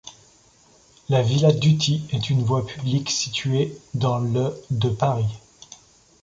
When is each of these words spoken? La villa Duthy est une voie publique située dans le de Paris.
La 1.09 1.21
villa 1.21 1.51
Duthy 1.51 2.05
est 2.11 2.31
une 2.31 2.41
voie 2.41 2.65
publique 2.65 3.11
située 3.11 3.77
dans 3.93 4.17
le 4.17 4.57
de 4.71 4.89
Paris. 4.89 5.35